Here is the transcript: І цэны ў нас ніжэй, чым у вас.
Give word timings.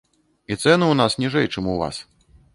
І 0.53 0.55
цэны 0.55 0.55
ў 0.89 0.95
нас 1.03 1.17
ніжэй, 1.25 1.47
чым 1.53 1.71
у 1.77 1.79
вас. 1.85 2.03